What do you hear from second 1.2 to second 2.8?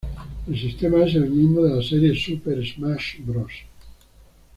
mismo de la serie Super